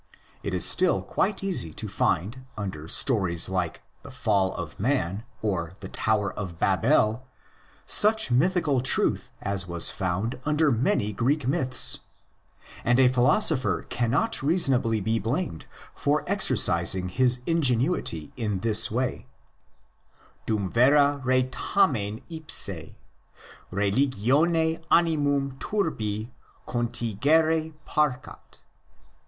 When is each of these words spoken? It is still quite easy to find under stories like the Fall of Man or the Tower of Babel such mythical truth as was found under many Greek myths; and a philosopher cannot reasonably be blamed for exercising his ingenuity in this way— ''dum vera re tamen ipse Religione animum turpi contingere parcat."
It 0.41 0.55
is 0.55 0.65
still 0.65 1.03
quite 1.03 1.43
easy 1.43 1.71
to 1.73 1.87
find 1.87 2.47
under 2.57 2.87
stories 2.87 3.49
like 3.49 3.83
the 4.01 4.09
Fall 4.09 4.51
of 4.55 4.79
Man 4.79 5.25
or 5.43 5.73
the 5.79 5.89
Tower 5.89 6.33
of 6.33 6.57
Babel 6.57 7.27
such 7.85 8.31
mythical 8.31 8.81
truth 8.81 9.29
as 9.43 9.67
was 9.67 9.91
found 9.91 10.39
under 10.43 10.71
many 10.71 11.13
Greek 11.13 11.47
myths; 11.47 11.99
and 12.83 12.99
a 12.99 13.09
philosopher 13.09 13.83
cannot 13.91 14.41
reasonably 14.41 14.99
be 15.01 15.19
blamed 15.19 15.67
for 15.93 16.23
exercising 16.25 17.07
his 17.09 17.39
ingenuity 17.45 18.33
in 18.35 18.61
this 18.61 18.89
way— 18.89 19.27
''dum 20.47 20.67
vera 20.71 21.21
re 21.23 21.43
tamen 21.43 22.21
ipse 22.27 22.95
Religione 23.69 24.79
animum 24.89 25.59
turpi 25.59 26.31
contingere 26.67 27.75
parcat." 27.87 28.57